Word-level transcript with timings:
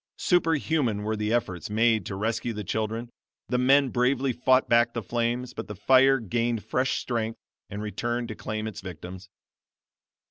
Superhuman 0.17 1.03
were 1.03 1.15
the 1.15 1.31
efforts 1.31 1.69
made 1.69 2.07
to 2.07 2.15
rescue 2.15 2.53
the 2.53 2.63
children; 2.63 3.11
the 3.49 3.59
men 3.59 3.89
bravely 3.89 4.33
fought 4.33 4.67
back 4.67 4.95
the 4.95 5.03
flames; 5.03 5.53
but 5.53 5.67
the 5.67 5.75
fire 5.75 6.17
gained 6.19 6.65
fresh 6.65 6.97
strength, 6.97 7.37
and 7.69 7.83
returned 7.83 8.27
to 8.29 8.35
claim 8.35 8.65
its 8.65 8.81
victims. 8.81 9.29